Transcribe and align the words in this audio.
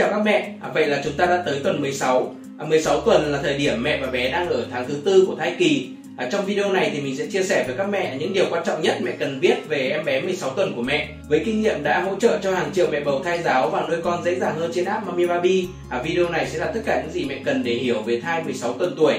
chào 0.00 0.10
các 0.10 0.22
mẹ, 0.24 0.52
à, 0.60 0.70
vậy 0.74 0.86
là 0.86 1.00
chúng 1.04 1.12
ta 1.12 1.26
đã 1.26 1.42
tới 1.46 1.60
tuần 1.64 1.80
16 1.80 2.34
à, 2.58 2.66
16 2.66 3.00
tuần 3.00 3.32
là 3.32 3.38
thời 3.42 3.58
điểm 3.58 3.82
mẹ 3.82 4.00
và 4.00 4.06
bé 4.06 4.30
đang 4.30 4.48
ở 4.48 4.66
tháng 4.70 4.88
thứ 4.88 4.94
tư 5.04 5.24
của 5.26 5.34
thai 5.34 5.54
kỳ. 5.58 5.88
À, 6.16 6.28
Trong 6.32 6.44
video 6.44 6.72
này 6.72 6.90
thì 6.94 7.00
mình 7.00 7.16
sẽ 7.16 7.26
chia 7.26 7.42
sẻ 7.42 7.64
với 7.66 7.76
các 7.76 7.88
mẹ 7.88 8.16
những 8.18 8.32
điều 8.32 8.44
quan 8.50 8.62
trọng 8.66 8.82
nhất 8.82 8.98
mẹ 9.02 9.12
cần 9.18 9.40
biết 9.40 9.68
về 9.68 9.90
em 9.90 10.04
bé 10.04 10.20
16 10.20 10.50
tuần 10.50 10.72
của 10.76 10.82
mẹ. 10.82 11.08
Với 11.28 11.42
kinh 11.44 11.62
nghiệm 11.62 11.82
đã 11.82 12.00
hỗ 12.00 12.14
trợ 12.14 12.38
cho 12.42 12.54
hàng 12.54 12.70
triệu 12.72 12.86
mẹ 12.90 13.00
bầu 13.00 13.20
thai 13.24 13.42
giáo 13.42 13.70
và 13.70 13.86
nuôi 13.88 13.98
con 14.02 14.24
dễ 14.24 14.34
dàng 14.34 14.56
hơn 14.58 14.70
trên 14.74 14.84
app 14.84 15.06
Mami 15.06 15.26
Baby. 15.26 15.68
À, 15.90 16.02
Video 16.02 16.28
này 16.28 16.46
sẽ 16.50 16.58
là 16.58 16.66
tất 16.66 16.80
cả 16.86 17.02
những 17.02 17.12
gì 17.12 17.24
mẹ 17.24 17.40
cần 17.44 17.62
để 17.64 17.74
hiểu 17.74 18.02
về 18.02 18.20
thai 18.20 18.42
16 18.44 18.72
tuần 18.72 18.94
tuổi. 18.96 19.14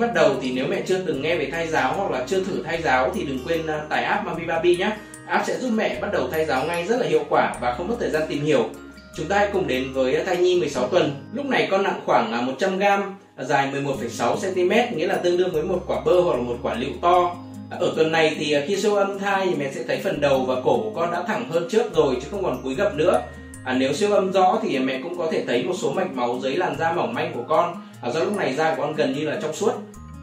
Bắt 0.00 0.14
đầu 0.14 0.34
thì 0.42 0.52
nếu 0.52 0.66
mẹ 0.68 0.82
chưa 0.86 0.98
từng 1.06 1.22
nghe 1.22 1.36
về 1.36 1.50
thai 1.52 1.68
giáo 1.68 1.94
hoặc 1.96 2.10
là 2.10 2.24
chưa 2.26 2.44
thử 2.44 2.62
thai 2.62 2.82
giáo 2.82 3.10
thì 3.14 3.24
đừng 3.24 3.38
quên 3.46 3.66
à, 3.66 3.82
tải 3.88 4.04
app 4.04 4.26
Mami 4.26 4.46
Baby 4.46 4.76
nhé. 4.76 4.92
App 5.26 5.46
sẽ 5.46 5.58
giúp 5.58 5.70
mẹ 5.70 5.98
bắt 6.00 6.08
đầu 6.12 6.28
thai 6.30 6.46
giáo 6.46 6.64
ngay 6.64 6.86
rất 6.86 7.00
là 7.00 7.06
hiệu 7.06 7.24
quả 7.30 7.54
và 7.60 7.74
không 7.74 7.88
mất 7.88 7.96
thời 8.00 8.10
gian 8.10 8.22
tìm 8.28 8.44
hiểu. 8.44 8.64
Chúng 9.16 9.26
ta 9.26 9.38
hãy 9.38 9.48
cùng 9.52 9.66
đến 9.66 9.92
với 9.92 10.14
à, 10.14 10.22
thai 10.26 10.36
nhi 10.36 10.60
16 10.60 10.88
tuần. 10.88 11.10
Lúc 11.32 11.46
này 11.46 11.68
con 11.70 11.82
nặng 11.82 12.00
khoảng 12.06 12.32
à, 12.32 12.40
100 12.40 12.78
g, 12.78 12.82
dài 13.38 13.72
11,6 13.72 14.36
cm, 14.36 14.96
nghĩa 14.96 15.06
là 15.06 15.14
tương 15.14 15.36
đương 15.36 15.50
với 15.52 15.62
một 15.62 15.84
quả 15.86 16.00
bơ 16.04 16.20
hoặc 16.20 16.36
là 16.36 16.42
một 16.42 16.56
quả 16.62 16.74
lựu 16.74 16.90
to. 17.02 17.36
Ở 17.70 17.92
tuần 17.96 18.12
này 18.12 18.36
thì 18.38 18.56
khi 18.66 18.76
siêu 18.76 18.94
âm 18.94 19.18
thai 19.18 19.46
thì 19.46 19.54
mẹ 19.58 19.70
sẽ 19.74 19.82
thấy 19.88 20.00
phần 20.04 20.20
đầu 20.20 20.44
và 20.44 20.54
cổ 20.64 20.80
của 20.82 20.92
con 20.94 21.12
đã 21.12 21.22
thẳng 21.26 21.48
hơn 21.50 21.68
trước 21.70 21.94
rồi 21.94 22.16
chứ 22.20 22.28
không 22.30 22.44
còn 22.44 22.62
cúi 22.62 22.74
gập 22.74 22.94
nữa. 22.94 23.20
À, 23.64 23.76
nếu 23.78 23.92
siêu 23.92 24.12
âm 24.12 24.32
rõ 24.32 24.58
thì 24.62 24.78
mẹ 24.78 25.00
cũng 25.02 25.18
có 25.18 25.28
thể 25.32 25.44
thấy 25.46 25.64
một 25.64 25.74
số 25.78 25.92
mạch 25.92 26.12
máu 26.14 26.38
dưới 26.42 26.56
làn 26.56 26.76
da 26.78 26.92
mỏng 26.92 27.14
manh 27.14 27.32
của 27.34 27.44
con. 27.48 27.74
À, 28.02 28.10
do 28.10 28.20
lúc 28.20 28.36
này 28.36 28.54
da 28.54 28.74
của 28.74 28.82
con 28.82 28.94
gần 28.94 29.12
như 29.12 29.24
là 29.24 29.38
trong 29.42 29.52
suốt. 29.52 29.72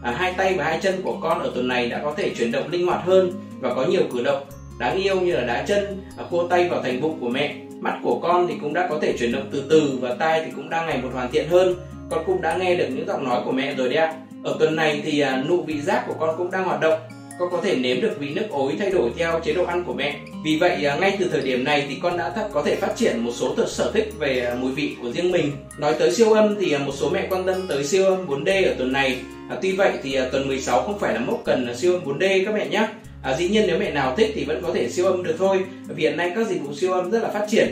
À, 0.03 0.11
hai 0.11 0.33
tay 0.37 0.53
và 0.57 0.63
hai 0.63 0.79
chân 0.81 1.01
của 1.03 1.17
con 1.21 1.39
ở 1.39 1.51
tuần 1.55 1.67
này 1.67 1.89
đã 1.89 2.01
có 2.03 2.13
thể 2.17 2.31
chuyển 2.37 2.51
động 2.51 2.71
linh 2.71 2.87
hoạt 2.87 3.05
hơn 3.05 3.31
và 3.59 3.73
có 3.73 3.85
nhiều 3.85 4.01
cử 4.13 4.23
động. 4.23 4.43
Đáng 4.79 4.97
yêu 4.97 5.21
như 5.21 5.33
là 5.33 5.43
đá 5.43 5.65
chân 5.67 6.01
à, 6.17 6.23
khô 6.31 6.47
tay 6.47 6.69
vào 6.69 6.81
thành 6.81 7.01
bụng 7.01 7.17
của 7.21 7.29
mẹ. 7.29 7.55
Mắt 7.79 7.99
của 8.03 8.19
con 8.19 8.47
thì 8.47 8.55
cũng 8.61 8.73
đã 8.73 8.87
có 8.89 8.99
thể 9.01 9.17
chuyển 9.19 9.31
động 9.31 9.49
từ 9.51 9.63
từ 9.69 9.97
và 10.01 10.15
tai 10.19 10.41
thì 10.45 10.51
cũng 10.55 10.69
đang 10.69 10.87
ngày 10.87 10.97
một 11.01 11.09
hoàn 11.13 11.31
thiện 11.31 11.49
hơn. 11.49 11.75
Con 12.09 12.23
cũng 12.25 12.41
đã 12.41 12.57
nghe 12.57 12.75
được 12.75 12.87
những 12.89 13.07
giọng 13.07 13.23
nói 13.23 13.41
của 13.45 13.51
mẹ 13.51 13.75
rồi 13.75 13.89
đấy 13.89 13.97
ạ. 13.97 14.13
Ở 14.43 14.55
tuần 14.59 14.75
này 14.75 15.01
thì 15.05 15.19
à, 15.19 15.43
nụ 15.49 15.61
vị 15.61 15.81
giác 15.81 16.03
của 16.07 16.13
con 16.19 16.37
cũng 16.37 16.51
đang 16.51 16.63
hoạt 16.63 16.79
động 16.79 16.99
con 17.39 17.49
có 17.51 17.61
thể 17.63 17.75
nếm 17.75 18.01
được 18.01 18.19
vị 18.19 18.29
nước 18.29 18.45
ối 18.49 18.75
thay 18.79 18.89
đổi 18.91 19.11
theo 19.17 19.39
chế 19.43 19.53
độ 19.53 19.63
ăn 19.65 19.83
của 19.83 19.93
mẹ. 19.93 20.19
Vì 20.43 20.57
vậy 20.57 20.85
à, 20.85 20.95
ngay 20.95 21.17
từ 21.19 21.29
thời 21.31 21.41
điểm 21.41 21.63
này 21.63 21.85
thì 21.89 21.97
con 22.01 22.17
đã 22.17 22.49
có 22.53 22.63
thể 22.63 22.75
phát 22.75 22.95
triển 22.95 23.19
một 23.19 23.31
số 23.35 23.55
sở 23.67 23.91
thích 23.93 24.13
về 24.19 24.39
à, 24.39 24.55
mùi 24.55 24.71
vị 24.71 24.95
của 25.01 25.11
riêng 25.11 25.31
mình. 25.31 25.51
Nói 25.77 25.95
tới 25.99 26.11
siêu 26.11 26.33
âm 26.33 26.55
thì 26.59 26.71
à, 26.71 26.79
một 26.79 26.91
số 26.95 27.09
mẹ 27.09 27.27
quan 27.29 27.45
tâm 27.45 27.67
tới 27.67 27.83
siêu 27.83 28.05
âm 28.05 28.27
4D 28.27 28.67
ở 28.67 28.73
tuần 28.77 28.91
này. 28.91 29.19
À, 29.49 29.57
tuy 29.61 29.71
vậy 29.71 29.91
thì 30.03 30.17
tuần 30.31 30.47
16 30.47 30.81
không 30.81 30.99
phải 30.99 31.13
là 31.13 31.19
mốc 31.19 31.41
cần 31.45 31.75
siêu 31.77 31.93
âm 31.93 32.03
4D 32.05 32.45
các 32.45 32.53
mẹ 32.53 32.67
nhé 32.69 32.87
à, 33.23 33.37
dĩ 33.37 33.49
nhiên 33.49 33.63
nếu 33.67 33.79
mẹ 33.79 33.91
nào 33.91 34.15
thích 34.17 34.31
thì 34.35 34.43
vẫn 34.43 34.61
có 34.63 34.71
thể 34.73 34.89
siêu 34.89 35.05
âm 35.05 35.23
được 35.23 35.35
thôi. 35.37 35.59
Vì 35.87 36.03
hiện 36.03 36.17
nay 36.17 36.31
các 36.35 36.47
dịch 36.47 36.61
vụ 36.63 36.73
siêu 36.73 36.93
âm 36.93 37.11
rất 37.11 37.23
là 37.23 37.29
phát 37.29 37.45
triển. 37.49 37.67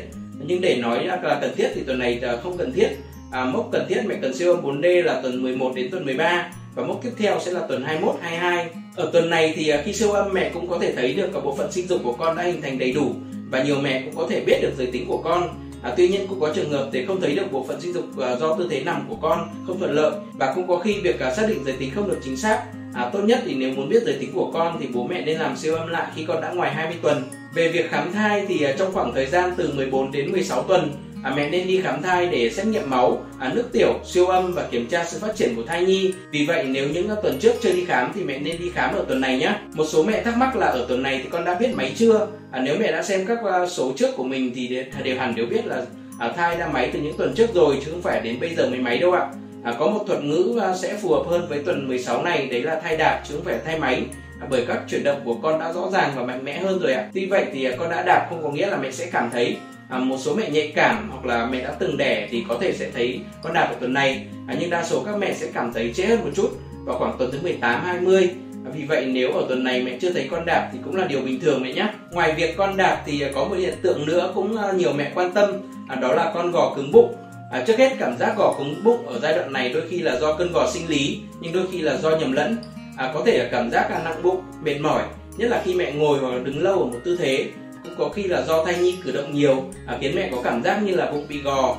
Nhưng 0.48 0.62
để 0.62 0.76
nói 0.76 1.06
là 1.06 1.40
cần 1.42 1.56
thiết 1.56 1.68
thì 1.76 1.82
tuần 1.82 2.00
này 2.00 2.22
không 2.44 2.58
cần 2.58 2.74
thiết. 2.74 2.90
À, 3.32 3.46
mốc 3.46 3.70
cần 3.72 3.86
thiết 3.90 4.02
mẹ 4.06 4.16
cần 4.22 4.34
siêu 4.34 4.54
âm 4.54 4.66
4D 4.66 5.04
là 5.04 5.22
tuần 5.22 5.44
11 5.44 5.72
đến 5.76 5.92
tuần 5.92 6.06
13 6.06 6.52
và 6.76 6.84
mốc 6.84 7.00
tiếp 7.04 7.12
theo 7.18 7.40
sẽ 7.40 7.52
là 7.52 7.60
tuần 7.68 7.84
21 7.84 8.16
22 8.22 8.70
ở 8.96 9.10
tuần 9.14 9.30
này 9.30 9.54
thì 9.56 9.70
à, 9.70 9.82
khi 9.86 9.94
siêu 9.94 10.12
âm 10.12 10.34
mẹ 10.34 10.52
cũng 10.54 10.70
có 10.70 10.80
thể 10.80 10.94
thấy 10.96 11.14
được 11.14 11.30
cả 11.34 11.40
bộ 11.40 11.56
phận 11.56 11.72
sinh 11.72 11.88
dục 11.88 12.02
của 12.04 12.14
con 12.14 12.38
đã 12.38 12.44
hình 12.44 12.62
thành 12.62 12.80
đầy 12.80 12.92
đủ 12.92 13.12
và 13.50 13.64
nhiều 13.64 13.82
mẹ 13.82 14.02
cũng 14.06 14.16
có 14.16 14.28
thể 14.30 14.44
biết 14.46 14.60
được 14.62 14.72
giới 14.78 14.88
tính 14.88 15.06
của 15.08 15.18
con 15.18 15.66
À, 15.86 15.94
tuy 15.98 16.08
nhiên 16.08 16.28
cũng 16.30 16.40
có 16.40 16.54
trường 16.56 16.70
hợp 16.70 16.90
thì 16.94 17.06
không 17.06 17.22
thấy 17.22 17.36
được 17.36 17.52
bộ 17.52 17.66
phận 17.68 17.82
sinh 17.82 17.94
dục 17.94 18.18
à, 18.22 18.36
do 18.36 18.56
tư 18.56 18.68
thế 18.72 18.84
nằm 18.84 19.06
của 19.10 19.16
con 19.16 19.50
không 19.68 19.80
thuận 19.80 19.92
lợi 19.92 20.12
và 20.34 20.54
cũng 20.56 20.68
có 20.68 20.80
khi 20.80 20.94
việc 20.94 21.20
à, 21.20 21.34
xác 21.34 21.46
định 21.50 21.64
giới 21.66 21.76
tính 21.80 21.92
không 21.96 22.08
được 22.08 22.20
chính 22.24 22.38
xác. 22.38 22.64
À, 22.94 23.10
tốt 23.14 23.20
nhất 23.20 23.42
thì 23.46 23.56
nếu 23.56 23.74
muốn 23.74 23.90
biết 23.90 24.04
giới 24.06 24.18
tính 24.20 24.32
của 24.34 24.52
con 24.54 24.78
thì 24.80 24.88
bố 24.94 25.08
mẹ 25.08 25.22
nên 25.26 25.38
làm 25.38 25.58
siêu 25.58 25.76
âm 25.76 25.88
lại 25.88 26.12
khi 26.16 26.26
con 26.28 26.42
đã 26.42 26.52
ngoài 26.52 26.74
20 26.74 26.98
tuần. 27.02 27.24
Về 27.54 27.72
việc 27.72 27.90
khám 27.90 28.12
thai 28.14 28.46
thì 28.48 28.66
trong 28.78 28.94
khoảng 28.94 29.14
thời 29.14 29.26
gian 29.26 29.52
từ 29.58 29.74
14 29.76 30.12
đến 30.12 30.32
16 30.32 30.64
tuần 30.64 30.92
à, 31.26 31.34
mẹ 31.36 31.50
nên 31.50 31.68
đi 31.68 31.82
khám 31.82 32.02
thai 32.02 32.28
để 32.28 32.50
xét 32.50 32.66
nghiệm 32.66 32.90
máu, 32.90 33.24
à, 33.40 33.52
nước 33.54 33.70
tiểu, 33.72 33.94
siêu 34.06 34.28
âm 34.28 34.54
và 34.54 34.68
kiểm 34.72 34.88
tra 34.88 35.06
sự 35.06 35.20
phát 35.22 35.36
triển 35.36 35.56
của 35.56 35.64
thai 35.64 35.86
nhi. 35.86 36.14
Vì 36.32 36.46
vậy 36.46 36.66
nếu 36.70 36.90
những 36.90 37.10
tuần 37.24 37.40
trước 37.40 37.54
chưa 37.62 37.74
đi 37.74 37.86
khám 37.86 38.12
thì 38.16 38.24
mẹ 38.24 38.40
nên 38.40 38.58
đi 38.60 38.72
khám 38.74 38.96
ở 38.96 39.06
tuần 39.08 39.22
này 39.22 39.40
nhé. 39.40 39.54
Một 39.74 39.86
số 39.86 40.04
mẹ 40.04 40.24
thắc 40.24 40.38
mắc 40.38 40.56
là 40.56 40.68
ở 40.68 40.86
tuần 40.90 41.04
này 41.04 41.20
thì 41.24 41.30
con 41.30 41.46
đã 41.46 41.56
biết 41.56 41.70
máy 41.76 41.94
chưa? 41.96 42.28
À, 42.52 42.60
nếu 42.60 42.76
mẹ 42.80 42.92
đã 42.92 43.04
xem 43.04 43.26
các 43.26 43.38
à, 43.54 43.68
số 43.68 43.94
trước 43.98 44.16
của 44.18 44.24
mình 44.24 44.52
thì 44.56 44.84
đều 45.04 45.18
hẳn 45.18 45.36
đều 45.36 45.46
biết 45.46 45.66
là 45.66 45.86
à, 46.20 46.34
thai 46.38 46.58
đã 46.58 46.68
máy 46.68 46.90
từ 46.94 47.00
những 47.00 47.18
tuần 47.18 47.34
trước 47.36 47.54
rồi 47.54 47.78
chứ 47.86 47.92
không 47.92 48.02
phải 48.02 48.22
đến 48.22 48.40
bây 48.40 48.56
giờ 48.56 48.70
mới 48.70 48.80
máy 48.80 48.98
đâu 48.98 49.12
ạ. 49.12 49.28
À, 49.64 49.74
có 49.80 49.88
một 49.88 50.04
thuật 50.08 50.24
ngữ 50.24 50.60
à, 50.62 50.78
sẽ 50.78 50.98
phù 51.02 51.14
hợp 51.14 51.24
hơn 51.30 51.46
với 51.50 51.60
tuần 51.66 51.88
16 51.88 52.24
này 52.24 52.48
đấy 52.48 52.64
là 52.64 52.80
thai 52.80 52.98
đạp 52.98 53.24
chứ 53.28 53.36
không 53.36 53.46
phải 53.46 53.60
thai 53.66 53.80
máy. 53.80 54.04
À, 54.42 54.48
bởi 54.50 54.66
các 54.68 54.80
chuyển 54.90 55.04
động 55.04 55.22
của 55.26 55.36
con 55.44 55.60
đã 55.60 55.74
rõ 55.74 55.90
ràng 55.92 56.12
và 56.16 56.24
mạnh 56.24 56.46
mẽ 56.46 56.60
hơn 56.60 56.80
rồi 56.80 56.94
ạ. 56.94 57.10
Tuy 57.14 57.26
vậy 57.26 57.46
thì 57.54 57.68
con 57.78 57.90
đã 57.90 58.04
đạp 58.04 58.28
không 58.30 58.44
có 58.44 58.50
nghĩa 58.52 58.68
là 58.68 58.78
mẹ 58.78 58.92
sẽ 58.92 59.10
cảm 59.12 59.30
thấy 59.32 59.58
à, 59.90 59.98
một 60.00 60.18
số 60.18 60.36
mẹ 60.36 60.50
nhạy 60.50 60.72
cảm 60.76 61.10
hoặc 61.12 61.26
là 61.26 61.46
mẹ 61.46 61.64
đã 61.64 61.76
từng 61.80 61.98
đẻ 61.98 62.28
thì 62.32 62.46
có 62.50 62.58
thể 62.62 62.74
sẽ 62.74 62.92
thấy 62.94 63.20
con 63.44 63.54
đạp 63.54 63.66
ở 63.66 63.76
tuần 63.80 63.94
này. 63.94 64.28
À, 64.48 64.56
nhưng 64.60 64.70
đa 64.70 64.84
số 64.84 65.04
các 65.06 65.18
mẹ 65.18 65.34
sẽ 65.34 65.48
cảm 65.54 65.74
thấy 65.74 65.94
trễ 65.94 66.06
hơn 66.06 66.24
một 66.24 66.30
chút 66.36 66.50
vào 66.86 66.98
khoảng 66.98 67.16
tuần 67.18 67.32
thứ 67.32 67.40
18 67.42 67.84
20 67.86 68.30
à, 68.66 68.72
vì 68.74 68.86
vậy 68.86 69.06
nếu 69.06 69.32
ở 69.32 69.46
tuần 69.48 69.64
này 69.64 69.84
mẹ 69.84 69.98
chưa 70.02 70.12
thấy 70.12 70.28
con 70.32 70.46
đạp 70.46 70.70
thì 70.74 70.80
cũng 70.84 70.96
là 70.96 71.06
điều 71.06 71.22
bình 71.22 71.40
thường 71.40 71.62
mẹ 71.62 71.74
nhé. 71.74 71.88
Ngoài 72.12 72.34
việc 72.38 72.58
con 72.58 72.78
đạp 72.78 73.04
thì 73.06 73.22
à, 73.22 73.30
có 73.34 73.46
một 73.46 73.56
hiện 73.56 73.74
tượng 73.82 74.06
nữa 74.06 74.32
cũng 74.36 74.58
à, 74.58 74.72
nhiều 74.72 74.94
mẹ 74.94 75.12
quan 75.16 75.32
tâm 75.34 75.54
à, 75.88 75.96
đó 75.96 76.14
là 76.14 76.32
con 76.34 76.52
gò 76.52 76.74
cứng 76.76 76.92
bụng. 76.92 77.16
À, 77.52 77.64
trước 77.68 77.78
hết 77.78 77.96
cảm 78.00 78.18
giác 78.18 78.38
gò 78.38 78.56
cứng 78.58 78.84
bụng 78.84 79.08
ở 79.08 79.20
giai 79.20 79.34
đoạn 79.34 79.54
này 79.54 79.74
đôi 79.74 79.84
khi 79.90 80.00
là 80.00 80.20
do 80.20 80.34
cơn 80.34 80.52
gò 80.52 80.70
sinh 80.72 80.90
lý 80.90 81.20
nhưng 81.40 81.54
đôi 81.54 81.64
khi 81.72 81.82
là 81.82 81.98
do 81.98 82.10
nhầm 82.18 82.32
lẫn. 82.32 82.58
À, 82.98 83.12
có 83.14 83.24
thể 83.26 83.38
là 83.38 83.50
cảm 83.52 83.72
giác 83.72 83.92
là 83.92 84.02
nặng 84.04 84.24
bụng 84.24 84.42
mệt 84.64 84.80
mỏi 84.80 85.04
nhất 85.38 85.50
là 85.50 85.62
khi 85.66 85.74
mẹ 85.74 85.92
ngồi 85.92 86.20
hoặc 86.20 86.44
đứng 86.44 86.64
lâu 86.64 86.80
ở 86.80 86.86
một 86.86 87.00
tư 87.04 87.18
thế 87.18 87.46
cũng 87.86 87.96
có 87.98 88.10
khi 88.10 88.24
là 88.24 88.42
do 88.42 88.66
thai 88.66 88.78
nhi 88.78 88.96
cử 89.04 89.12
động 89.12 89.34
nhiều 89.34 89.64
à, 89.86 89.98
khiến 90.02 90.16
mẹ 90.16 90.30
có 90.32 90.42
cảm 90.44 90.64
giác 90.64 90.84
như 90.84 90.96
là 90.96 91.12
bụng 91.12 91.26
bị 91.30 91.42
gò. 91.42 91.78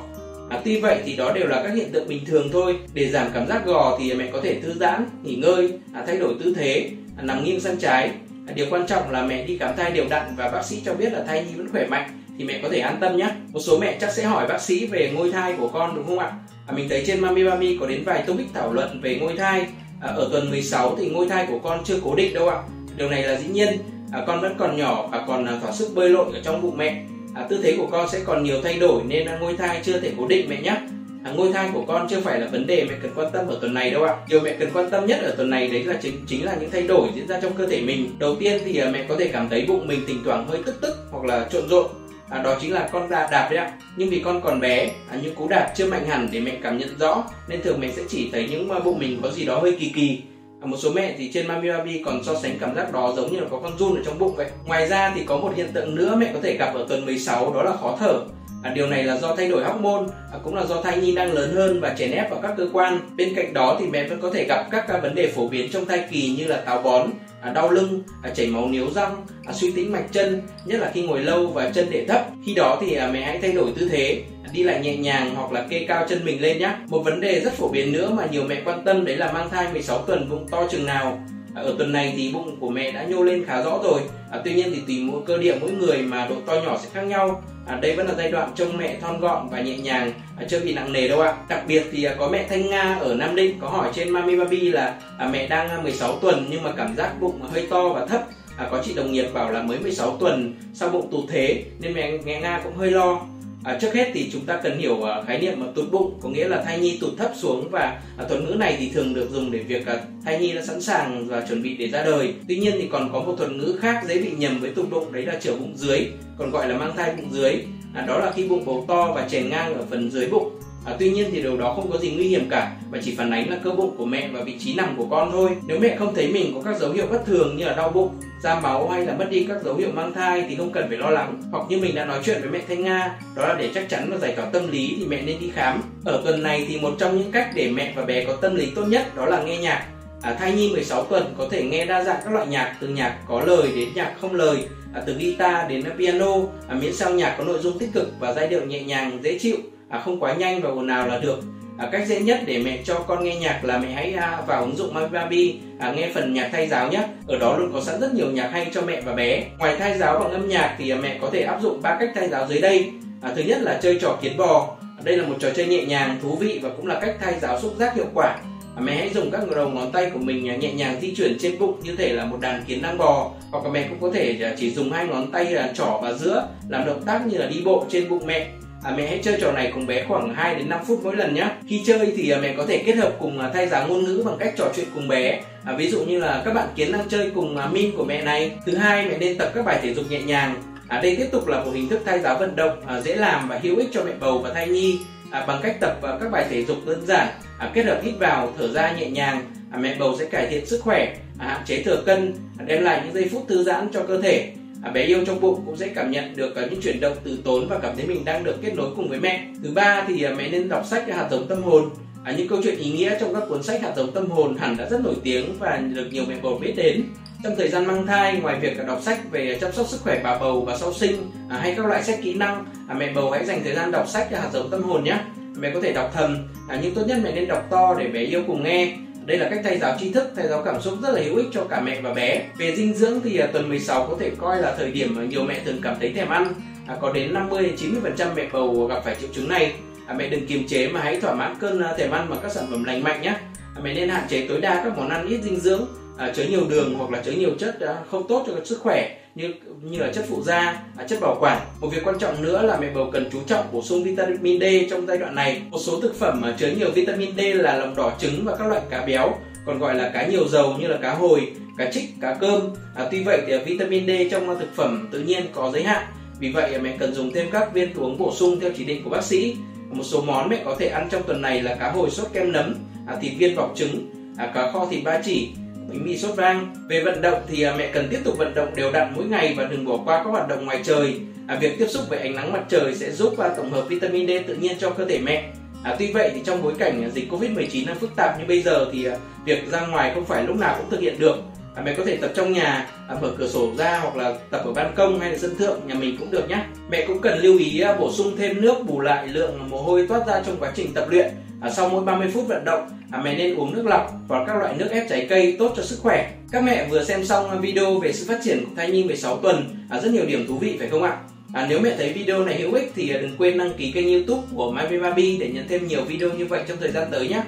À, 0.49 0.61
tuy 0.65 0.79
vậy 0.79 1.01
thì 1.05 1.15
đó 1.15 1.33
đều 1.33 1.47
là 1.47 1.61
các 1.63 1.75
hiện 1.75 1.91
tượng 1.91 2.07
bình 2.07 2.25
thường 2.25 2.49
thôi. 2.53 2.75
Để 2.93 3.09
giảm 3.09 3.27
cảm 3.33 3.47
giác 3.47 3.65
gò 3.65 3.97
thì 3.99 4.13
mẹ 4.13 4.29
có 4.33 4.41
thể 4.43 4.59
thư 4.59 4.73
giãn 4.73 5.05
nghỉ 5.23 5.35
ngơi 5.35 5.73
à, 5.93 6.03
thay 6.07 6.17
đổi 6.17 6.33
tư 6.43 6.53
thế 6.57 6.89
à, 7.17 7.23
nằm 7.23 7.43
nghiêng 7.43 7.59
sang 7.59 7.77
trái. 7.77 8.11
À, 8.47 8.53
điều 8.55 8.65
quan 8.69 8.87
trọng 8.87 9.11
là 9.11 9.23
mẹ 9.23 9.45
đi 9.45 9.57
khám 9.57 9.75
thai 9.77 9.91
đều 9.91 10.05
đặn 10.09 10.33
và 10.37 10.49
bác 10.51 10.65
sĩ 10.65 10.81
cho 10.85 10.93
biết 10.93 11.13
là 11.13 11.23
thai 11.27 11.45
nhi 11.45 11.51
vẫn 11.57 11.71
khỏe 11.71 11.85
mạnh 11.85 12.09
thì 12.37 12.43
mẹ 12.43 12.59
có 12.63 12.69
thể 12.69 12.79
an 12.79 12.97
tâm 13.01 13.17
nhé. 13.17 13.29
Một 13.51 13.59
số 13.59 13.79
mẹ 13.79 13.97
chắc 14.01 14.11
sẽ 14.11 14.23
hỏi 14.23 14.47
bác 14.47 14.61
sĩ 14.61 14.85
về 14.85 15.11
ngôi 15.15 15.31
thai 15.31 15.53
của 15.53 15.67
con 15.67 15.95
đúng 15.95 16.05
không 16.05 16.19
ạ? 16.19 16.31
À, 16.67 16.73
mình 16.73 16.89
thấy 16.89 17.03
trên 17.07 17.19
mami 17.19 17.43
mami 17.43 17.77
có 17.79 17.87
đến 17.87 18.03
vài 18.05 18.23
topic 18.27 18.47
thảo 18.53 18.73
luận 18.73 19.01
về 19.01 19.15
ngôi 19.15 19.33
thai. 19.37 19.65
À, 20.01 20.09
ở 20.15 20.29
tuần 20.31 20.49
16 20.49 20.95
thì 20.99 21.09
ngôi 21.09 21.27
thai 21.27 21.45
của 21.45 21.59
con 21.63 21.83
chưa 21.83 21.99
cố 22.03 22.15
định 22.15 22.33
đâu 22.33 22.49
ạ. 22.49 22.57
Điều 22.97 23.09
này 23.09 23.23
là 23.23 23.39
dĩ 23.39 23.47
nhiên 23.47 23.77
à, 24.11 24.23
con 24.27 24.41
vẫn 24.41 24.55
còn 24.57 24.77
nhỏ 24.77 25.09
và 25.11 25.23
còn 25.27 25.45
à, 25.45 25.59
thỏa 25.61 25.71
sức 25.71 25.89
bơi 25.95 26.09
lội 26.09 26.25
ở 26.33 26.41
trong 26.43 26.61
bụng 26.61 26.77
mẹ. 26.77 27.03
À, 27.35 27.45
tư 27.49 27.59
thế 27.63 27.75
của 27.77 27.87
con 27.91 28.09
sẽ 28.09 28.19
còn 28.25 28.43
nhiều 28.43 28.61
thay 28.63 28.79
đổi 28.79 29.01
nên 29.07 29.27
à, 29.27 29.37
ngôi 29.41 29.57
thai 29.57 29.79
chưa 29.83 29.99
thể 29.99 30.11
cố 30.17 30.27
định 30.27 30.49
mẹ 30.49 30.61
nhé. 30.61 30.75
À, 31.23 31.31
ngôi 31.35 31.53
thai 31.53 31.69
của 31.73 31.83
con 31.87 32.07
chưa 32.09 32.21
phải 32.21 32.39
là 32.39 32.47
vấn 32.47 32.67
đề 32.67 32.85
mẹ 32.89 32.95
cần 33.01 33.11
quan 33.15 33.31
tâm 33.33 33.47
ở 33.47 33.57
tuần 33.61 33.73
này 33.73 33.91
đâu 33.91 34.03
ạ. 34.03 34.15
Điều 34.29 34.39
mẹ 34.39 34.55
cần 34.59 34.69
quan 34.73 34.89
tâm 34.89 35.05
nhất 35.05 35.19
ở 35.23 35.33
tuần 35.37 35.49
này 35.49 35.67
đấy 35.67 35.83
là 35.83 35.93
chính 36.01 36.25
chính 36.27 36.45
là 36.45 36.57
những 36.61 36.71
thay 36.71 36.81
đổi 36.81 37.09
diễn 37.15 37.27
ra 37.27 37.39
trong 37.41 37.53
cơ 37.53 37.67
thể 37.67 37.81
mình. 37.81 38.15
Đầu 38.19 38.35
tiên 38.35 38.61
thì 38.65 38.77
à, 38.77 38.89
mẹ 38.93 39.05
có 39.09 39.15
thể 39.19 39.27
cảm 39.27 39.49
thấy 39.49 39.65
bụng 39.67 39.87
mình 39.87 39.99
thỉnh 40.07 40.21
thoảng 40.25 40.47
hơi 40.47 40.59
tức 40.65 40.81
tức 40.81 41.07
hoặc 41.11 41.25
là 41.25 41.47
trộn 41.51 41.69
rộn. 41.69 41.87
À, 42.29 42.41
đó 42.43 42.57
chính 42.61 42.73
là 42.73 42.89
con 42.91 43.09
đạp 43.09 43.27
đạp 43.31 43.49
đấy 43.51 43.59
ạ. 43.59 43.71
Nhưng 43.97 44.09
vì 44.09 44.19
con 44.19 44.41
còn 44.41 44.59
bé 44.59 44.91
à, 45.09 45.17
những 45.23 45.35
cú 45.35 45.47
đạp 45.47 45.73
chưa 45.75 45.89
mạnh 45.89 46.05
hẳn 46.07 46.29
để 46.31 46.39
mẹ 46.39 46.51
cảm 46.63 46.77
nhận 46.77 46.89
rõ 46.99 47.23
nên 47.47 47.61
thường 47.61 47.79
mẹ 47.79 47.91
sẽ 47.95 48.01
chỉ 48.09 48.29
thấy 48.31 48.47
những 48.51 48.69
à, 48.69 48.79
bụng 48.79 48.99
mình 48.99 49.19
có 49.23 49.31
gì 49.31 49.45
đó 49.45 49.59
hơi 49.59 49.75
kỳ 49.79 49.91
kỳ 49.95 50.21
một 50.69 50.77
số 50.79 50.91
mẹ 50.91 51.15
thì 51.17 51.31
trên 51.33 51.47
Mami 51.47 51.69
Baby 51.69 52.01
còn 52.05 52.23
so 52.23 52.35
sánh 52.35 52.57
cảm 52.59 52.75
giác 52.75 52.93
đó 52.93 53.13
giống 53.15 53.33
như 53.33 53.39
là 53.39 53.47
có 53.51 53.59
con 53.63 53.77
run 53.77 53.95
ở 53.95 54.01
trong 54.05 54.19
bụng 54.19 54.35
vậy. 54.35 54.47
Ngoài 54.65 54.87
ra 54.87 55.11
thì 55.15 55.23
có 55.25 55.37
một 55.37 55.53
hiện 55.55 55.67
tượng 55.73 55.95
nữa 55.95 56.15
mẹ 56.17 56.31
có 56.33 56.39
thể 56.43 56.57
gặp 56.57 56.73
ở 56.73 56.85
tuần 56.89 57.05
16 57.05 57.53
đó 57.53 57.63
là 57.63 57.71
khó 57.81 57.97
thở. 57.99 58.19
À, 58.63 58.71
điều 58.73 58.87
này 58.87 59.03
là 59.03 59.17
do 59.17 59.35
thay 59.35 59.49
đổi 59.49 59.63
hormone, 59.63 60.03
à, 60.33 60.39
cũng 60.43 60.55
là 60.55 60.65
do 60.65 60.81
thai 60.81 60.97
nhi 60.97 61.15
đang 61.15 61.33
lớn 61.33 61.55
hơn 61.55 61.79
và 61.81 61.95
chèn 61.97 62.11
ép 62.11 62.31
vào 62.31 62.39
các 62.41 62.53
cơ 62.57 62.67
quan. 62.73 62.99
Bên 63.15 63.35
cạnh 63.35 63.53
đó 63.53 63.77
thì 63.79 63.87
mẹ 63.87 64.07
vẫn 64.07 64.21
có 64.21 64.29
thể 64.29 64.43
gặp 64.43 64.67
các 64.71 64.87
à, 64.87 64.97
vấn 64.97 65.15
đề 65.15 65.31
phổ 65.35 65.47
biến 65.47 65.71
trong 65.71 65.85
thai 65.85 66.03
kỳ 66.11 66.29
như 66.37 66.47
là 66.47 66.57
táo 66.57 66.81
bón, 66.81 67.09
à, 67.41 67.53
đau 67.53 67.69
lưng, 67.69 68.03
à, 68.23 68.29
chảy 68.35 68.47
máu 68.47 68.67
níu 68.67 68.89
răng, 68.95 69.25
à, 69.45 69.53
suy 69.53 69.71
tĩnh 69.71 69.91
mạch 69.91 70.05
chân, 70.11 70.41
nhất 70.65 70.79
là 70.79 70.91
khi 70.93 71.01
ngồi 71.01 71.19
lâu 71.19 71.47
và 71.47 71.69
chân 71.69 71.87
để 71.89 72.05
thấp. 72.07 72.25
Khi 72.45 72.53
đó 72.53 72.77
thì 72.81 72.95
à, 72.95 73.09
mẹ 73.13 73.21
hãy 73.21 73.39
thay 73.41 73.51
đổi 73.51 73.71
tư 73.75 73.89
thế, 73.91 74.23
đi 74.53 74.63
lại 74.63 74.79
nhẹ 74.81 74.97
nhàng 74.97 75.35
hoặc 75.35 75.51
là 75.51 75.61
kê 75.69 75.85
cao 75.87 76.05
chân 76.09 76.25
mình 76.25 76.41
lên 76.41 76.59
nhé. 76.59 76.76
Một 76.89 77.01
vấn 77.03 77.21
đề 77.21 77.39
rất 77.39 77.53
phổ 77.53 77.67
biến 77.67 77.91
nữa 77.91 78.09
mà 78.13 78.25
nhiều 78.31 78.43
mẹ 78.43 78.61
quan 78.65 78.83
tâm 78.85 79.05
đấy 79.05 79.17
là 79.17 79.31
mang 79.31 79.49
thai 79.49 79.73
16 79.73 79.97
tuần 79.97 80.29
bụng 80.29 80.47
to 80.51 80.67
chừng 80.71 80.85
nào. 80.85 81.19
À, 81.55 81.61
ở 81.61 81.75
tuần 81.77 81.91
này 81.91 82.13
thì 82.17 82.31
bụng 82.33 82.57
của 82.59 82.69
mẹ 82.69 82.91
đã 82.91 83.03
nhô 83.03 83.23
lên 83.23 83.45
khá 83.45 83.61
rõ 83.61 83.79
rồi. 83.83 84.01
À, 84.31 84.41
tuy 84.45 84.53
nhiên 84.53 84.71
thì 84.75 84.81
tùy 84.87 84.99
mỗi 85.03 85.21
cơ 85.25 85.37
địa 85.37 85.55
mỗi 85.61 85.71
người 85.71 85.97
mà 85.97 86.27
độ 86.29 86.35
to 86.45 86.53
nhỏ 86.53 86.79
sẽ 86.83 86.89
khác 86.93 87.01
nhau. 87.01 87.43
À, 87.65 87.79
đây 87.81 87.95
vẫn 87.95 88.07
là 88.07 88.13
giai 88.17 88.31
đoạn 88.31 88.51
trông 88.55 88.77
mẹ 88.77 88.97
thon 89.01 89.19
gọn 89.19 89.49
và 89.51 89.61
nhẹ 89.61 89.77
nhàng, 89.77 90.11
à, 90.37 90.45
chưa 90.49 90.59
bị 90.59 90.73
nặng 90.73 90.93
nề 90.93 91.07
đâu 91.07 91.21
ạ. 91.21 91.35
Đặc 91.49 91.63
biệt 91.67 91.83
thì 91.91 92.03
à, 92.03 92.15
có 92.19 92.29
mẹ 92.29 92.45
Thanh 92.49 92.69
Nga 92.69 92.97
ở 93.01 93.15
Nam 93.15 93.35
Định 93.35 93.57
có 93.61 93.67
hỏi 93.67 93.89
trên 93.93 94.09
Mami 94.09 94.35
Baby 94.35 94.59
là 94.59 94.95
à, 95.17 95.29
mẹ 95.31 95.47
đang 95.47 95.69
à, 95.69 95.79
16 95.83 96.15
tuần 96.15 96.45
nhưng 96.49 96.63
mà 96.63 96.71
cảm 96.77 96.95
giác 96.95 97.21
bụng 97.21 97.41
hơi 97.41 97.67
to 97.69 97.89
và 97.89 98.05
thấp. 98.05 98.21
À, 98.57 98.67
có 98.71 98.81
chị 98.85 98.93
đồng 98.93 99.11
nghiệp 99.11 99.27
bảo 99.33 99.51
là 99.51 99.61
mới 99.61 99.79
16 99.79 100.17
tuần 100.17 100.53
sao 100.73 100.89
bụng 100.89 101.07
tụt 101.11 101.23
thế 101.29 101.63
nên 101.79 101.93
mẹ 101.93 102.11
nghe 102.25 102.39
Nga 102.39 102.61
cũng 102.63 102.75
hơi 102.75 102.91
lo 102.91 103.21
À, 103.63 103.77
trước 103.81 103.93
hết 103.93 104.11
thì 104.13 104.29
chúng 104.33 104.45
ta 104.45 104.59
cần 104.63 104.79
hiểu 104.79 104.93
uh, 104.93 105.27
khái 105.27 105.39
niệm 105.39 105.73
tụt 105.75 105.91
bụng 105.91 106.19
có 106.21 106.29
nghĩa 106.29 106.47
là 106.47 106.63
thai 106.63 106.79
nhi 106.79 106.97
tụt 107.01 107.17
thấp 107.17 107.31
xuống 107.35 107.69
và 107.71 108.01
uh, 108.23 108.29
thuật 108.29 108.41
ngữ 108.41 108.53
này 108.53 108.77
thì 108.79 108.89
thường 108.89 109.13
được 109.13 109.29
dùng 109.31 109.51
để 109.51 109.59
việc 109.59 109.81
uh, 109.81 109.99
thai 110.25 110.39
nhi 110.39 110.53
đã 110.53 110.61
sẵn 110.61 110.81
sàng 110.81 111.27
và 111.27 111.45
chuẩn 111.49 111.63
bị 111.63 111.77
để 111.77 111.87
ra 111.87 112.03
đời. 112.03 112.33
Tuy 112.47 112.57
nhiên 112.57 112.73
thì 112.77 112.87
còn 112.91 113.13
có 113.13 113.19
một 113.19 113.35
thuật 113.37 113.51
ngữ 113.51 113.77
khác 113.81 114.03
dễ 114.07 114.21
bị 114.21 114.31
nhầm 114.37 114.59
với 114.59 114.69
tụt 114.69 114.89
bụng 114.89 115.11
đấy 115.11 115.25
là 115.25 115.37
trở 115.41 115.51
bụng 115.51 115.73
dưới, 115.75 116.07
còn 116.37 116.51
gọi 116.51 116.69
là 116.69 116.77
mang 116.77 116.97
thai 116.97 117.15
bụng 117.15 117.29
dưới. 117.31 117.63
À, 117.93 118.05
đó 118.07 118.19
là 118.19 118.31
khi 118.35 118.47
bụng 118.47 118.65
bầu 118.65 118.85
to 118.87 119.11
và 119.15 119.27
chèn 119.29 119.49
ngang 119.49 119.73
ở 119.73 119.85
phần 119.89 120.11
dưới 120.11 120.27
bụng 120.27 120.59
À, 120.87 120.95
tuy 120.99 121.09
nhiên 121.09 121.29
thì 121.31 121.41
điều 121.41 121.57
đó 121.57 121.73
không 121.75 121.91
có 121.91 121.97
gì 121.97 122.11
nguy 122.11 122.27
hiểm 122.27 122.47
cả 122.49 122.71
và 122.91 122.99
chỉ 123.03 123.15
phản 123.15 123.31
ánh 123.31 123.49
là 123.49 123.57
cơ 123.63 123.71
bụng 123.71 123.95
của 123.97 124.05
mẹ 124.05 124.29
và 124.33 124.41
vị 124.41 124.55
trí 124.59 124.73
nằm 124.75 124.95
của 124.97 125.05
con 125.09 125.31
thôi. 125.31 125.49
Nếu 125.67 125.79
mẹ 125.79 125.95
không 125.99 126.15
thấy 126.15 126.27
mình 126.27 126.53
có 126.55 126.61
các 126.61 126.79
dấu 126.79 126.91
hiệu 126.91 127.05
bất 127.11 127.25
thường 127.25 127.57
như 127.57 127.65
là 127.65 127.73
đau 127.73 127.89
bụng, 127.89 128.09
da 128.43 128.59
máu 128.59 128.89
hay 128.89 129.05
là 129.05 129.13
mất 129.13 129.27
đi 129.29 129.45
các 129.49 129.57
dấu 129.63 129.75
hiệu 129.75 129.89
mang 129.93 130.13
thai 130.13 130.45
thì 130.49 130.55
không 130.55 130.71
cần 130.71 130.85
phải 130.89 130.97
lo 130.97 131.09
lắng. 131.09 131.41
Hoặc 131.51 131.63
như 131.69 131.77
mình 131.77 131.95
đã 131.95 132.05
nói 132.05 132.19
chuyện 132.25 132.41
với 132.41 132.49
mẹ 132.49 132.61
Thanh 132.67 132.83
Nga, 132.83 133.19
đó 133.35 133.47
là 133.47 133.55
để 133.59 133.69
chắc 133.73 133.89
chắn 133.89 134.09
và 134.11 134.17
giải 134.17 134.33
tỏa 134.35 134.45
tâm 134.45 134.71
lý 134.71 134.95
thì 134.99 135.05
mẹ 135.05 135.21
nên 135.21 135.39
đi 135.39 135.51
khám. 135.55 135.81
Ở 136.05 136.21
tuần 136.25 136.43
này 136.43 136.65
thì 136.67 136.79
một 136.79 136.95
trong 136.99 137.17
những 137.17 137.31
cách 137.31 137.51
để 137.55 137.71
mẹ 137.71 137.93
và 137.95 138.05
bé 138.05 138.25
có 138.25 138.33
tâm 138.33 138.55
lý 138.55 138.71
tốt 138.75 138.83
nhất 138.83 139.15
đó 139.15 139.25
là 139.25 139.43
nghe 139.43 139.57
nhạc. 139.57 139.85
À, 140.21 140.33
thai 140.33 140.51
nhi 140.51 140.71
16 140.71 141.03
tuần 141.03 141.33
có 141.37 141.47
thể 141.51 141.63
nghe 141.63 141.85
đa 141.85 142.03
dạng 142.03 142.21
các 142.23 142.33
loại 142.33 142.47
nhạc 142.47 142.75
từ 142.81 142.87
nhạc 142.87 143.17
có 143.27 143.41
lời 143.41 143.69
đến 143.75 143.89
nhạc 143.95 144.13
không 144.21 144.33
lời, 144.33 144.57
à, 144.93 145.01
từ 145.05 145.13
guitar 145.13 145.69
đến 145.69 145.83
piano, 145.97 146.35
à, 146.67 146.75
miễn 146.81 146.93
sao 146.93 147.13
nhạc 147.13 147.35
có 147.37 147.43
nội 147.43 147.59
dung 147.59 147.79
tích 147.79 147.89
cực 147.93 148.13
và 148.19 148.33
giai 148.33 148.47
điệu 148.47 148.65
nhẹ 148.65 148.83
nhàng 148.83 149.19
dễ 149.23 149.39
chịu 149.39 149.57
à, 149.89 149.99
không 149.99 150.19
quá 150.19 150.33
nhanh 150.33 150.61
và 150.61 150.69
ồn 150.69 150.87
ào 150.87 151.07
là 151.07 151.19
được. 151.19 151.39
À, 151.77 151.89
cách 151.91 152.07
dễ 152.07 152.19
nhất 152.19 152.39
để 152.45 152.59
mẹ 152.59 152.79
cho 152.83 152.99
con 153.07 153.23
nghe 153.23 153.35
nhạc 153.35 153.65
là 153.65 153.77
mẹ 153.77 153.91
hãy 153.91 154.13
à, 154.13 154.41
vào 154.47 154.61
ứng 154.61 154.75
dụng 154.75 154.93
MyBaby 154.93 155.55
à, 155.79 155.91
nghe 155.91 156.09
phần 156.13 156.33
nhạc 156.33 156.49
thay 156.51 156.67
giáo 156.67 156.91
nhé. 156.91 157.03
Ở 157.27 157.37
đó 157.37 157.57
luôn 157.57 157.73
có 157.73 157.81
sẵn 157.81 158.01
rất 158.01 158.13
nhiều 158.13 158.31
nhạc 158.31 158.47
hay 158.47 158.67
cho 158.73 158.81
mẹ 158.81 159.01
và 159.01 159.13
bé. 159.13 159.43
Ngoài 159.57 159.75
thay 159.79 159.97
giáo 159.97 160.19
bằng 160.19 160.31
âm 160.31 160.47
nhạc 160.49 160.75
thì 160.77 160.89
à, 160.89 160.97
mẹ 161.01 161.17
có 161.21 161.29
thể 161.33 161.41
áp 161.41 161.61
dụng 161.61 161.81
ba 161.81 161.97
cách 161.99 162.09
thay 162.15 162.29
giáo 162.29 162.47
dưới 162.47 162.61
đây. 162.61 162.89
À, 163.21 163.31
thứ 163.35 163.41
nhất 163.41 163.57
là 163.61 163.79
chơi 163.81 163.97
trò 164.01 164.17
kiến 164.21 164.37
bò. 164.37 164.75
Đây 165.03 165.17
là 165.17 165.27
một 165.27 165.35
trò 165.39 165.49
chơi 165.55 165.65
nhẹ 165.65 165.85
nhàng 165.85 166.17
thú 166.21 166.35
vị 166.35 166.59
và 166.63 166.69
cũng 166.69 166.87
là 166.87 166.99
cách 166.99 167.15
thay 167.21 167.33
giáo 167.41 167.59
xúc 167.59 167.75
giác 167.79 167.95
hiệu 167.95 168.07
quả. 168.13 168.35
À, 168.75 168.81
mẹ 168.81 168.95
hãy 168.95 169.09
dùng 169.13 169.31
các 169.31 169.41
đầu 169.55 169.69
ngón 169.69 169.91
tay 169.91 170.09
của 170.13 170.19
mình 170.19 170.49
à, 170.49 170.55
nhẹ 170.55 170.73
nhàng 170.73 171.01
di 171.01 171.15
chuyển 171.15 171.37
trên 171.39 171.59
bụng 171.59 171.79
như 171.83 171.95
thể 171.95 172.13
là 172.13 172.25
một 172.25 172.37
đàn 172.41 172.63
kiến 172.67 172.81
đang 172.81 172.97
bò. 172.97 173.31
Hoặc 173.51 173.63
là 173.63 173.69
mẹ 173.69 173.85
cũng 173.89 173.97
có 174.01 174.11
thể 174.13 174.39
à, 174.41 174.53
chỉ 174.57 174.71
dùng 174.71 174.91
hai 174.91 175.07
ngón 175.07 175.31
tay 175.31 175.45
là 175.45 175.71
trỏ 175.73 175.99
và 176.01 176.13
giữa 176.13 176.47
làm 176.69 176.85
động 176.85 177.03
tác 177.05 177.27
như 177.27 177.37
là 177.37 177.45
đi 177.45 177.61
bộ 177.65 177.85
trên 177.89 178.09
bụng 178.09 178.25
mẹ. 178.25 178.47
À, 178.83 178.93
mẹ 178.97 179.07
hãy 179.07 179.19
chơi 179.23 179.37
trò 179.41 179.51
này 179.51 179.71
cùng 179.73 179.87
bé 179.87 180.05
khoảng 180.07 180.33
2 180.35 180.55
đến 180.55 180.69
5 180.69 180.79
phút 180.87 180.99
mỗi 181.03 181.15
lần 181.15 181.33
nhé. 181.33 181.49
Khi 181.67 181.81
chơi 181.85 182.13
thì 182.17 182.29
à, 182.29 182.39
mẹ 182.41 182.53
có 182.57 182.65
thể 182.65 182.83
kết 182.85 182.95
hợp 182.95 183.13
cùng 183.19 183.39
à, 183.39 183.49
thay 183.53 183.67
giáo 183.67 183.87
ngôn 183.87 184.03
ngữ 184.03 184.23
bằng 184.25 184.37
cách 184.39 184.53
trò 184.57 184.65
chuyện 184.75 184.85
cùng 184.95 185.07
bé. 185.07 185.41
À, 185.65 185.73
ví 185.73 185.89
dụ 185.89 185.99
như 186.05 186.19
là 186.19 186.41
các 186.45 186.53
bạn 186.53 186.67
kiến 186.75 186.91
đang 186.91 187.09
chơi 187.09 187.31
cùng 187.35 187.57
à, 187.57 187.67
min 187.67 187.91
của 187.97 188.05
mẹ 188.05 188.23
này. 188.23 188.51
Thứ 188.65 188.75
hai 188.75 189.05
mẹ 189.05 189.17
nên 189.17 189.37
tập 189.37 189.51
các 189.55 189.65
bài 189.65 189.79
thể 189.81 189.93
dục 189.93 190.05
nhẹ 190.11 190.21
nhàng. 190.21 190.55
À, 190.87 191.01
đây 191.01 191.15
tiếp 191.15 191.27
tục 191.31 191.47
là 191.47 191.63
một 191.63 191.71
hình 191.73 191.89
thức 191.89 191.99
thay 192.05 192.19
giáo 192.19 192.37
vận 192.39 192.55
động 192.55 192.81
à, 192.87 193.01
dễ 193.01 193.15
làm 193.15 193.47
và 193.49 193.59
hữu 193.63 193.75
ích 193.77 193.89
cho 193.93 194.03
mẹ 194.03 194.11
bầu 194.19 194.39
và 194.39 194.53
thai 194.53 194.67
nhi 194.67 194.99
à, 195.31 195.45
bằng 195.47 195.59
cách 195.63 195.77
tập 195.79 195.99
à, 196.01 196.17
các 196.21 196.31
bài 196.31 196.45
thể 196.49 196.65
dục 196.65 196.77
đơn 196.85 197.05
giản 197.05 197.27
à, 197.59 197.71
kết 197.73 197.85
hợp 197.85 197.99
hít 198.03 198.13
vào 198.19 198.53
thở 198.57 198.67
ra 198.67 198.91
nhẹ 198.91 199.09
nhàng 199.09 199.41
à, 199.71 199.77
mẹ 199.77 199.95
bầu 199.99 200.15
sẽ 200.19 200.25
cải 200.25 200.47
thiện 200.47 200.65
sức 200.65 200.81
khỏe 200.83 201.15
à, 201.39 201.47
hạn 201.47 201.61
chế 201.65 201.83
thừa 201.83 202.03
cân 202.05 202.33
à, 202.59 202.65
đem 202.67 202.83
lại 202.83 203.01
những 203.05 203.13
giây 203.13 203.29
phút 203.31 203.45
thư 203.47 203.63
giãn 203.63 203.89
cho 203.93 204.03
cơ 204.07 204.21
thể 204.21 204.51
à, 204.83 204.91
bé 204.91 205.03
yêu 205.03 205.19
trong 205.25 205.41
bụng 205.41 205.61
cũng 205.65 205.77
sẽ 205.77 205.87
cảm 205.87 206.11
nhận 206.11 206.35
được 206.35 206.55
uh, 206.65 206.71
những 206.71 206.81
chuyển 206.81 206.99
động 206.99 207.17
từ 207.23 207.37
tốn 207.43 207.67
và 207.69 207.79
cảm 207.79 207.95
thấy 207.95 208.05
mình 208.07 208.25
đang 208.25 208.43
được 208.43 208.55
kết 208.61 208.75
nối 208.75 208.89
cùng 208.95 209.09
với 209.09 209.19
mẹ. 209.19 209.47
Thứ 209.63 209.71
ba 209.71 210.05
thì 210.07 210.25
uh, 210.27 210.37
mẹ 210.37 210.49
nên 210.49 210.69
đọc 210.69 210.85
sách 210.85 211.09
hạt 211.09 211.27
giống 211.31 211.47
tâm 211.47 211.63
hồn. 211.63 211.89
À, 212.23 212.33
những 212.37 212.47
câu 212.47 212.59
chuyện 212.63 212.77
ý 212.77 212.91
nghĩa 212.91 213.17
trong 213.19 213.33
các 213.33 213.43
cuốn 213.49 213.63
sách 213.63 213.81
hạt 213.81 213.93
giống 213.95 214.11
tâm 214.11 214.29
hồn 214.29 214.57
hẳn 214.57 214.77
đã 214.77 214.89
rất 214.89 215.01
nổi 215.03 215.15
tiếng 215.23 215.45
và 215.59 215.77
được 215.77 216.09
nhiều 216.11 216.23
mẹ 216.27 216.35
bầu 216.41 216.59
biết 216.61 216.73
đến. 216.75 217.03
Trong 217.43 217.55
thời 217.57 217.69
gian 217.69 217.85
mang 217.85 218.07
thai 218.07 218.39
ngoài 218.41 218.59
việc 218.59 218.77
à, 218.77 218.83
đọc 218.83 219.01
sách 219.01 219.19
về 219.31 219.57
chăm 219.61 219.71
sóc 219.71 219.87
sức 219.87 220.01
khỏe 220.01 220.21
bà 220.23 220.39
bầu 220.39 220.61
và 220.61 220.77
sau 220.77 220.93
sinh 220.93 221.31
à, 221.49 221.57
hay 221.57 221.73
các 221.77 221.85
loại 221.85 222.03
sách 222.03 222.19
kỹ 222.23 222.33
năng 222.33 222.65
à, 222.87 222.95
mẹ 222.95 223.13
bầu 223.13 223.31
hãy 223.31 223.45
dành 223.45 223.63
thời 223.63 223.75
gian 223.75 223.91
đọc 223.91 224.07
sách 224.07 224.31
hạt 224.31 224.49
giống 224.53 224.69
tâm 224.69 224.83
hồn 224.83 225.03
nhé. 225.03 225.19
Mẹ 225.55 225.71
có 225.73 225.81
thể 225.81 225.93
đọc 225.93 226.11
thầm. 226.13 226.47
À, 226.69 226.79
nhưng 226.83 226.93
tốt 226.93 227.01
nhất 227.07 227.17
mẹ 227.23 227.31
nên 227.35 227.47
đọc 227.47 227.67
to 227.69 227.95
để 227.99 228.07
bé 228.07 228.19
yêu 228.19 228.43
cùng 228.47 228.63
nghe 228.63 228.97
đây 229.27 229.37
là 229.37 229.49
cách 229.49 229.61
thay 229.63 229.79
giáo 229.79 229.97
tri 229.99 230.11
thức, 230.11 230.31
thay 230.35 230.47
giáo 230.47 230.61
cảm 230.65 230.81
xúc 230.81 230.93
rất 231.01 231.09
là 231.13 231.21
hữu 231.21 231.35
ích 231.35 231.47
cho 231.51 231.63
cả 231.63 231.81
mẹ 231.81 232.01
và 232.01 232.13
bé. 232.13 232.45
Về 232.57 232.75
dinh 232.75 232.93
dưỡng 232.93 233.21
thì 233.23 233.37
à, 233.37 233.47
tuần 233.53 233.69
16 233.69 234.07
có 234.09 234.15
thể 234.19 234.31
coi 234.37 234.61
là 234.61 234.75
thời 234.77 234.91
điểm 234.91 235.15
mà 235.15 235.23
nhiều 235.23 235.43
mẹ 235.43 235.59
thường 235.65 235.79
cảm 235.83 235.95
thấy 235.99 236.13
thèm 236.13 236.29
ăn. 236.29 236.53
À, 236.87 236.97
có 237.01 237.13
đến 237.13 237.33
50 237.33 237.73
90% 237.77 238.33
mẹ 238.35 238.47
bầu 238.53 238.87
gặp 238.87 239.01
phải 239.05 239.15
triệu 239.21 239.29
chứng 239.33 239.49
này. 239.49 239.73
À, 240.07 240.13
mẹ 240.13 240.29
đừng 240.29 240.47
kiềm 240.47 240.67
chế 240.67 240.87
mà 240.87 241.01
hãy 241.01 241.21
thỏa 241.21 241.33
mãn 241.33 241.55
cơn 241.59 241.83
à, 241.83 241.93
thèm 241.97 242.11
ăn 242.11 242.29
bằng 242.29 242.39
các 242.43 242.51
sản 242.51 242.67
phẩm 242.69 242.83
lành 242.83 243.03
mạnh 243.03 243.21
nhé. 243.21 243.33
À, 243.75 243.81
mẹ 243.83 243.93
nên 243.93 244.09
hạn 244.09 244.23
chế 244.29 244.47
tối 244.47 244.61
đa 244.61 244.81
các 244.83 244.97
món 244.97 245.09
ăn 245.09 245.27
ít 245.27 245.39
dinh 245.43 245.59
dưỡng, 245.59 245.85
à, 246.17 246.31
chứa 246.35 246.43
nhiều 246.43 246.63
đường 246.69 246.93
hoặc 246.93 247.11
là 247.11 247.21
chứa 247.25 247.31
nhiều 247.31 247.51
chất 247.59 247.79
à, 247.79 247.95
không 248.11 248.27
tốt 248.27 248.43
cho 248.47 248.53
sức 248.65 248.79
khỏe 248.81 249.17
như 249.37 249.53
như 249.81 249.99
là 249.99 250.11
chất 250.13 250.25
phụ 250.29 250.43
da, 250.43 250.83
à, 250.97 251.05
chất 251.07 251.19
bảo 251.21 251.37
quản. 251.39 251.61
Một 251.79 251.87
việc 251.87 252.01
quan 252.03 252.19
trọng 252.19 252.41
nữa 252.41 252.61
là 252.61 252.77
mẹ 252.81 252.87
bầu 252.95 253.09
cần 253.13 253.29
chú 253.31 253.39
trọng 253.47 253.65
bổ 253.71 253.81
sung 253.81 254.03
vitamin 254.03 254.59
D 254.59 254.63
trong 254.89 255.07
giai 255.07 255.17
đoạn 255.17 255.35
này. 255.35 255.61
Một 255.69 255.77
số 255.79 256.01
thực 256.01 256.15
phẩm 256.15 256.41
mà 256.41 256.55
chứa 256.57 256.67
nhiều 256.67 256.91
vitamin 256.91 257.29
D 257.37 257.39
là 257.55 257.77
lòng 257.77 257.95
đỏ 257.95 258.13
trứng 258.19 258.45
và 258.45 258.55
các 258.55 258.67
loại 258.67 258.81
cá 258.89 259.05
béo, 259.05 259.35
còn 259.65 259.79
gọi 259.79 259.95
là 259.95 260.09
cá 260.13 260.27
nhiều 260.27 260.47
dầu 260.47 260.75
như 260.79 260.87
là 260.87 260.97
cá 261.01 261.13
hồi, 261.13 261.51
cá 261.77 261.91
trích, 261.91 262.09
cá 262.21 262.33
cơm. 262.33 262.61
À, 262.95 263.07
tuy 263.11 263.23
vậy 263.23 263.41
thì 263.47 263.57
vitamin 263.65 264.07
D 264.07 264.11
trong 264.31 264.59
thực 264.59 264.75
phẩm 264.75 265.09
tự 265.11 265.19
nhiên 265.19 265.45
có 265.53 265.71
giới 265.73 265.83
hạn. 265.83 266.03
Vì 266.39 266.51
vậy 266.51 266.79
mẹ 266.81 266.95
cần 266.99 267.13
dùng 267.13 267.33
thêm 267.33 267.47
các 267.51 267.73
viên 267.73 267.93
uống 267.93 268.17
bổ 268.17 268.31
sung 268.35 268.59
theo 268.59 268.71
chỉ 268.77 268.85
định 268.85 269.03
của 269.03 269.09
bác 269.09 269.23
sĩ. 269.23 269.55
Một 269.89 270.03
số 270.03 270.21
món 270.21 270.49
mẹ 270.49 270.61
có 270.65 270.75
thể 270.79 270.87
ăn 270.87 271.07
trong 271.11 271.23
tuần 271.23 271.41
này 271.41 271.61
là 271.61 271.75
cá 271.75 271.91
hồi 271.91 272.09
sốt 272.09 272.27
kem 272.33 272.51
nấm, 272.51 272.75
à, 273.07 273.15
thịt 273.21 273.31
viên 273.37 273.55
bọc 273.55 273.73
trứng, 273.75 274.11
à, 274.37 274.51
cá 274.53 274.71
kho 274.71 274.87
thịt 274.91 275.03
ba 275.03 275.21
chỉ, 275.25 275.49
bánh 275.87 276.05
mì 276.05 276.17
sốt 276.17 276.35
vang. 276.35 276.75
Về 276.89 277.03
vận 277.03 277.21
động 277.21 277.41
thì 277.47 277.63
à, 277.63 277.75
mẹ 277.77 277.89
cần 277.93 278.07
tiếp 278.09 278.19
tục 278.23 278.37
vận 278.37 278.53
động 278.53 278.75
đều 278.75 278.91
đặn 278.91 279.13
mỗi 279.15 279.25
ngày 279.25 279.53
và 279.57 279.63
đừng 279.63 279.85
bỏ 279.85 279.99
qua 280.05 280.23
các 280.23 280.29
hoạt 280.29 280.47
động 280.47 280.65
ngoài 280.65 280.79
trời. 280.83 281.19
À, 281.47 281.57
việc 281.61 281.79
tiếp 281.79 281.87
xúc 281.89 282.03
với 282.09 282.19
ánh 282.19 282.35
nắng 282.35 282.53
mặt 282.53 282.63
trời 282.69 282.95
sẽ 282.95 283.11
giúp 283.11 283.37
à, 283.37 283.49
tổng 283.57 283.71
hợp 283.71 283.85
vitamin 283.89 284.27
D 284.27 284.31
tự 284.47 284.55
nhiên 284.55 284.77
cho 284.79 284.89
cơ 284.89 285.05
thể 285.05 285.19
mẹ. 285.19 285.51
À, 285.83 285.95
tuy 285.99 286.11
vậy 286.11 286.31
thì 286.33 286.41
trong 286.45 286.63
bối 286.63 286.73
cảnh 286.79 287.03
à, 287.03 287.09
dịch 287.09 287.31
Covid-19 287.31 287.87
đang 287.87 287.99
phức 287.99 288.15
tạp 288.15 288.39
như 288.39 288.45
bây 288.47 288.61
giờ 288.61 288.89
thì 288.91 289.05
à, 289.05 289.17
việc 289.45 289.71
ra 289.71 289.87
ngoài 289.87 290.11
không 290.15 290.25
phải 290.25 290.43
lúc 290.43 290.55
nào 290.55 290.75
cũng 290.77 290.89
thực 290.89 290.99
hiện 290.99 291.19
được. 291.19 291.37
À, 291.75 291.81
mẹ 291.85 291.93
có 291.97 292.03
thể 292.05 292.17
tập 292.17 292.31
trong 292.35 292.53
nhà, 292.53 292.89
à, 293.07 293.15
mở 293.21 293.31
cửa 293.37 293.47
sổ 293.47 293.71
ra 293.77 293.99
hoặc 293.99 294.15
là 294.15 294.33
tập 294.51 294.61
ở 294.65 294.73
ban 294.73 294.95
công 294.95 295.19
hay 295.19 295.31
là 295.31 295.37
sân 295.37 295.55
thượng 295.57 295.79
nhà 295.87 295.93
mình 295.93 296.17
cũng 296.19 296.31
được 296.31 296.49
nhé. 296.49 296.63
Mẹ 296.89 297.05
cũng 297.07 297.21
cần 297.21 297.39
lưu 297.39 297.57
ý 297.57 297.83
bổ 297.99 298.11
sung 298.11 298.35
thêm 298.37 298.61
nước 298.61 298.75
bù 298.87 298.99
lại 298.99 299.27
lượng 299.27 299.69
mồ 299.69 299.81
hôi 299.81 300.07
toát 300.07 300.27
ra 300.27 300.41
trong 300.45 300.55
quá 300.59 300.71
trình 300.75 300.93
tập 300.93 301.05
luyện. 301.09 301.27
À, 301.61 301.69
sau 301.69 301.89
mỗi 301.89 302.03
30 302.03 302.27
phút 302.33 302.47
vận 302.47 302.65
động, 302.65 302.89
à, 303.11 303.21
mẹ 303.23 303.37
nên 303.37 303.55
uống 303.55 303.73
nước 303.73 303.85
lọc 303.85 304.11
và 304.27 304.45
các 304.47 304.55
loại 304.55 304.75
nước 304.77 304.87
ép 304.91 305.09
trái 305.09 305.25
cây 305.29 305.55
tốt 305.59 305.73
cho 305.77 305.83
sức 305.83 305.99
khỏe. 306.01 306.31
Các 306.51 306.63
mẹ 306.63 306.87
vừa 306.89 307.03
xem 307.03 307.25
xong 307.25 307.61
video 307.61 307.99
về 307.99 308.13
sự 308.13 308.25
phát 308.27 308.39
triển 308.43 308.65
của 308.65 308.71
thai 308.75 308.91
nhi 308.91 309.03
16 309.03 309.37
tuần, 309.37 309.75
à, 309.89 309.99
rất 309.99 310.11
nhiều 310.13 310.25
điểm 310.25 310.47
thú 310.47 310.57
vị 310.57 310.75
phải 310.79 310.89
không 310.89 311.03
ạ? 311.03 311.17
À, 311.53 311.67
nếu 311.69 311.79
mẹ 311.79 311.95
thấy 311.97 312.13
video 312.13 312.45
này 312.45 312.61
hữu 312.61 312.73
ích 312.73 312.91
thì 312.95 313.09
à, 313.09 313.21
đừng 313.21 313.37
quên 313.37 313.57
đăng 313.57 313.73
ký 313.77 313.91
kênh 313.91 314.13
youtube 314.13 314.47
của 314.55 314.71
MyBaby 314.71 315.37
để 315.37 315.51
nhận 315.53 315.67
thêm 315.67 315.87
nhiều 315.87 316.03
video 316.03 316.29
như 316.29 316.45
vậy 316.45 316.63
trong 316.67 316.77
thời 316.79 316.91
gian 316.91 317.07
tới 317.11 317.27
nhé. 317.27 317.41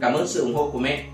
Cảm 0.00 0.14
ơn 0.14 0.28
sự 0.28 0.40
ủng 0.40 0.54
hộ 0.54 0.70
của 0.72 0.78
mẹ. 0.78 1.04